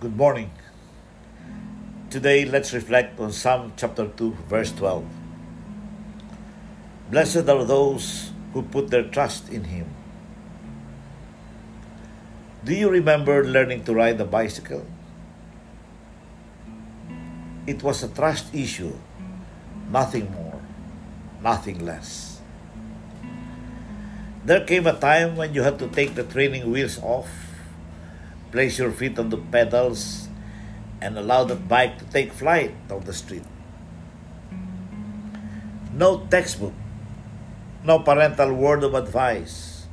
Good 0.00 0.16
morning. 0.16 0.48
Today, 2.08 2.46
let's 2.46 2.72
reflect 2.72 3.20
on 3.20 3.32
Psalm 3.32 3.74
chapter 3.76 4.08
2, 4.08 4.32
verse 4.48 4.72
12. 4.72 5.04
Blessed 7.10 7.44
are 7.44 7.64
those 7.68 8.32
who 8.54 8.62
put 8.62 8.88
their 8.88 9.02
trust 9.02 9.50
in 9.50 9.64
Him. 9.64 9.92
Do 12.64 12.72
you 12.72 12.88
remember 12.88 13.44
learning 13.44 13.84
to 13.84 13.92
ride 13.92 14.18
a 14.22 14.24
bicycle? 14.24 14.86
It 17.66 17.82
was 17.82 18.02
a 18.02 18.08
trust 18.08 18.54
issue, 18.54 18.96
nothing 19.92 20.32
more, 20.32 20.62
nothing 21.42 21.84
less. 21.84 22.40
There 24.46 24.64
came 24.64 24.86
a 24.86 24.96
time 24.96 25.36
when 25.36 25.52
you 25.52 25.60
had 25.60 25.78
to 25.78 25.88
take 25.88 26.14
the 26.14 26.24
training 26.24 26.72
wheels 26.72 26.98
off, 27.02 27.28
place 28.52 28.78
your 28.78 28.92
feet 28.92 29.18
on 29.18 29.30
the 29.30 29.38
pedals, 29.38 30.28
and 31.00 31.16
allow 31.16 31.44
the 31.44 31.56
bike 31.56 31.98
to 31.98 32.04
take 32.06 32.32
flight 32.32 32.74
down 32.88 33.00
the 33.04 33.12
street. 33.12 33.44
No 35.94 36.26
textbook, 36.30 36.74
no 37.84 38.00
parental 38.00 38.52
word 38.52 38.84
of 38.84 38.94
advice 38.94 39.86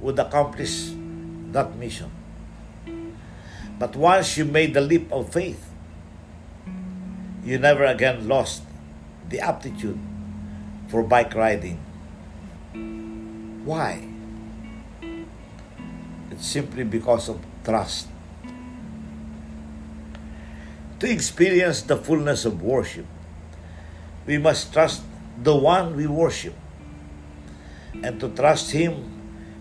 would 0.00 0.18
accomplish 0.18 0.90
that 1.52 1.76
mission. 1.76 2.10
But 3.78 3.96
once 3.96 4.36
you 4.36 4.44
made 4.44 4.74
the 4.74 4.80
leap 4.80 5.10
of 5.10 5.32
faith, 5.32 5.70
you 7.44 7.58
never 7.58 7.84
again 7.84 8.28
lost 8.28 8.62
the 9.28 9.40
aptitude 9.40 9.98
for 10.88 11.02
bike 11.02 11.34
riding. 11.34 11.80
Why? 13.64 14.09
Simply 16.40 16.84
because 16.84 17.28
of 17.28 17.38
trust. 17.62 18.08
To 21.00 21.08
experience 21.08 21.82
the 21.82 21.96
fullness 21.96 22.44
of 22.44 22.62
worship, 22.62 23.04
we 24.26 24.38
must 24.38 24.72
trust 24.72 25.02
the 25.36 25.54
one 25.54 25.96
we 25.96 26.06
worship. 26.06 26.56
And 28.02 28.18
to 28.20 28.28
trust 28.28 28.72
Him, 28.72 29.04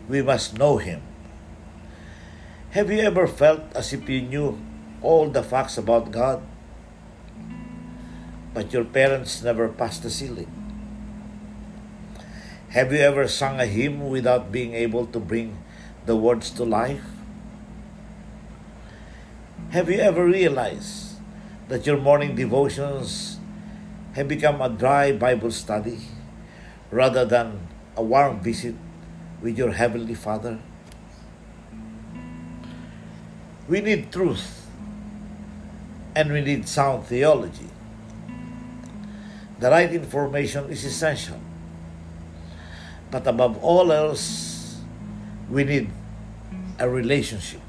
we 0.08 0.22
must 0.22 0.58
know 0.58 0.78
Him. 0.78 1.02
Have 2.72 2.92
you 2.92 3.00
ever 3.00 3.28
felt 3.28 3.62
as 3.76 3.92
if 3.92 4.08
you 4.08 4.22
knew 4.22 4.60
all 5.02 5.30
the 5.30 5.44
facts 5.44 5.78
about 5.78 6.12
God, 6.12 6.44
but 8.54 8.72
your 8.72 8.86
parents 8.86 9.42
never 9.42 9.68
passed 9.68 10.04
the 10.04 10.10
ceiling? 10.10 10.52
Have 12.70 12.94
you 12.94 13.00
ever 13.00 13.28
sung 13.28 13.60
a 13.60 13.66
hymn 13.66 14.10
without 14.10 14.52
being 14.52 14.76
able 14.76 15.08
to 15.08 15.20
bring 15.20 15.58
the 16.10 16.16
words 16.16 16.50
to 16.50 16.64
life? 16.66 17.06
Have 19.70 19.92
you 19.92 20.00
ever 20.00 20.26
realized 20.26 21.22
that 21.68 21.86
your 21.86 21.98
morning 21.98 22.34
devotions 22.34 23.38
have 24.14 24.28
become 24.28 24.60
a 24.60 24.70
dry 24.70 25.12
Bible 25.12 25.52
study 25.52 26.00
rather 26.90 27.26
than 27.26 27.62
a 27.96 28.02
warm 28.02 28.40
visit 28.40 28.74
with 29.40 29.56
your 29.56 29.74
Heavenly 29.74 30.16
Father? 30.16 30.58
We 33.68 33.82
need 33.82 34.12
truth 34.12 34.66
and 36.16 36.34
we 36.34 36.42
need 36.42 36.68
sound 36.68 37.06
theology. 37.06 37.70
The 39.60 39.70
right 39.70 39.94
information 39.94 40.72
is 40.72 40.84
essential. 40.86 41.40
But 43.12 43.28
above 43.28 43.64
all 43.64 43.92
else, 43.94 44.82
we 45.52 45.64
need 45.64 45.99
a 46.80 46.90
relationship. 46.90 47.62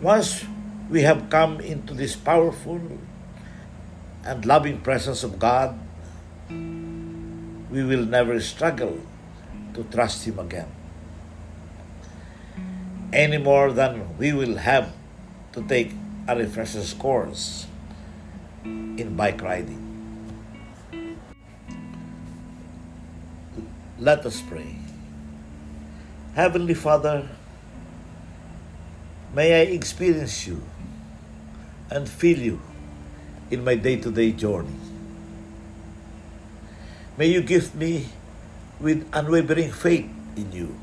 Once 0.00 0.44
we 0.90 1.02
have 1.02 1.30
come 1.30 1.60
into 1.60 1.94
this 1.94 2.14
powerful 2.14 2.80
and 4.24 4.44
loving 4.44 4.80
presence 4.80 5.24
of 5.24 5.38
God, 5.38 5.78
we 6.50 7.82
will 7.82 8.04
never 8.04 8.38
struggle 8.40 9.00
to 9.72 9.82
trust 9.84 10.24
Him 10.24 10.38
again. 10.38 10.68
Any 13.12 13.38
more 13.38 13.72
than 13.72 14.16
we 14.18 14.32
will 14.32 14.56
have 14.56 14.92
to 15.52 15.62
take 15.62 15.92
a 16.28 16.36
refresher's 16.36 16.92
course 16.94 17.66
in 18.64 19.14
bike 19.16 19.40
riding. 19.40 19.80
Let 23.98 24.26
us 24.26 24.42
pray. 24.42 24.83
Heavenly 26.34 26.74
Father, 26.74 27.30
may 29.32 29.54
I 29.54 29.70
experience 29.70 30.48
you 30.50 30.66
and 31.90 32.08
feel 32.08 32.38
you 32.38 32.60
in 33.52 33.62
my 33.62 33.76
day 33.78 34.02
to 34.02 34.10
day 34.10 34.32
journey. 34.32 34.74
May 37.16 37.30
you 37.30 37.40
give 37.40 37.76
me 37.78 38.10
with 38.80 39.06
unwavering 39.14 39.70
faith 39.70 40.10
in 40.34 40.50
you. 40.50 40.74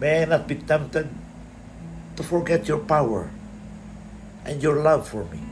May 0.00 0.22
I 0.22 0.24
not 0.24 0.48
be 0.48 0.56
tempted 0.56 1.12
to 2.16 2.22
forget 2.22 2.66
your 2.68 2.80
power 2.80 3.28
and 4.48 4.62
your 4.62 4.80
love 4.80 5.06
for 5.06 5.28
me. 5.28 5.44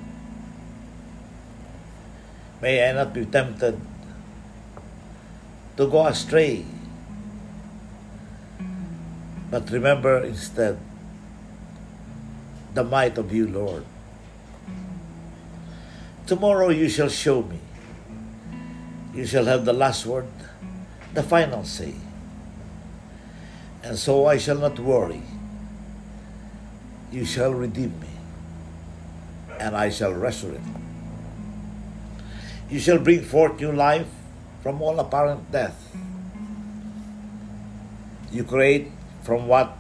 May 2.63 2.89
I 2.89 2.93
not 2.97 3.13
be 3.13 3.27
tempted 3.27 3.79
to 5.77 5.85
go 5.87 6.07
astray, 6.07 6.65
but 9.51 9.69
remember 9.71 10.25
instead 10.25 10.79
the 12.75 12.85
might 12.85 13.19
of 13.19 13.33
you, 13.33 13.49
Lord. 13.49 13.85
Tomorrow 16.27 16.69
you 16.69 16.89
shall 16.89 17.09
show 17.09 17.43
me. 17.43 17.59
You 19.13 19.27
shall 19.27 19.45
have 19.47 19.65
the 19.65 19.73
last 19.73 20.07
word, 20.07 20.31
the 21.13 21.23
final 21.23 21.65
say. 21.65 21.95
And 23.83 23.99
so 23.99 24.27
I 24.27 24.39
shall 24.39 24.59
not 24.59 24.79
worry. 24.79 25.23
You 27.11 27.25
shall 27.25 27.53
redeem 27.53 27.99
me, 27.99 28.15
and 29.59 29.77
I 29.77 29.91
shall 29.91 30.15
resurrect. 30.15 30.63
You 32.71 32.79
shall 32.79 32.99
bring 32.99 33.25
forth 33.25 33.59
new 33.59 33.73
life 33.73 34.07
from 34.63 34.81
all 34.81 35.01
apparent 35.01 35.51
death. 35.51 35.91
You 38.31 38.45
create 38.45 38.93
from 39.23 39.47
what 39.47 39.77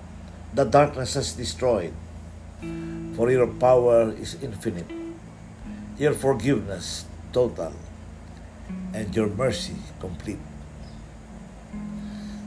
the 0.54 0.64
darkness 0.64 1.14
has 1.14 1.32
destroyed, 1.32 1.94
for 3.14 3.30
your 3.30 3.46
power 3.46 4.12
is 4.12 4.36
infinite, 4.42 4.90
your 5.98 6.12
forgiveness 6.12 7.04
total, 7.32 7.72
and 8.92 9.14
your 9.14 9.28
mercy 9.28 9.76
complete. 10.00 10.38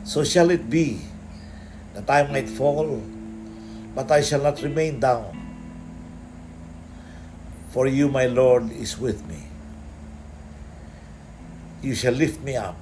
So 0.04 0.24
shall 0.24 0.52
it 0.52 0.70
be 0.70 1.00
that 1.94 2.10
I 2.10 2.30
might 2.32 2.50
fall, 2.50 3.02
but 3.96 4.12
I 4.12 4.22
shall 4.22 4.42
not 4.42 4.62
remain 4.62 5.00
down. 5.00 5.40
For 7.70 7.88
you, 7.88 8.08
my 8.08 8.28
Lord, 8.28 8.72
is 8.72 9.00
with 9.00 9.26
me. 9.28 9.48
You 11.82 11.96
shall 11.96 12.14
lift 12.14 12.42
me 12.44 12.56
up. 12.56 12.76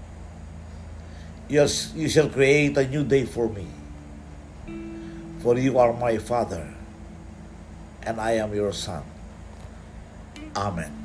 You 1.48 1.68
shall 2.10 2.30
create 2.30 2.78
a 2.78 2.88
new 2.88 3.04
day 3.04 3.26
for 3.26 3.48
me. 3.50 3.68
For 5.42 5.58
you 5.58 5.80
are 5.80 5.92
my 5.92 6.18
Father, 6.20 6.68
and 8.04 8.22
I 8.22 8.34
am 8.34 8.54
your 8.54 8.72
Son. 8.74 9.02
Amen. 10.56 11.01